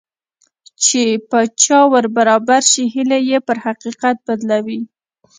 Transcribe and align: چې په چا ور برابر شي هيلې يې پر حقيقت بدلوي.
چې 0.83 1.03
په 1.29 1.39
چا 1.63 1.79
ور 1.91 2.05
برابر 2.17 2.61
شي 2.71 2.83
هيلې 2.93 3.19
يې 3.29 3.37
پر 3.47 3.57
حقيقت 3.65 4.15
بدلوي. 4.27 4.81